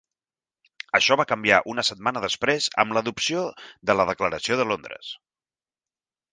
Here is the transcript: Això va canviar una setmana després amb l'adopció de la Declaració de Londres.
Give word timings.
Això 0.99 1.17
va 1.21 1.25
canviar 1.31 1.59
una 1.73 1.85
setmana 1.89 2.23
després 2.25 2.71
amb 2.85 2.97
l'adopció 2.99 3.45
de 3.91 3.99
la 4.01 4.09
Declaració 4.13 4.61
de 4.63 4.69
Londres. 4.75 5.15